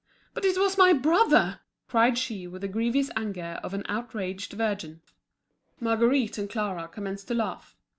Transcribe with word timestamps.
"But 0.33 0.45
it 0.45 0.57
was 0.57 0.79
my 0.79 0.93
brother!" 0.93 1.59
cried 1.87 2.17
she 2.17 2.47
with 2.47 2.63
the 2.63 2.67
grievous 2.67 3.11
anger 3.15 3.59
of 3.61 3.75
an 3.75 3.83
outraged 3.87 4.53
virgin. 4.53 5.01
Marguerite 5.79 6.39
and 6.39 6.49
Clara 6.49 6.87
commenced 6.87 7.27
to 7.27 7.35
laugh. 7.35 7.75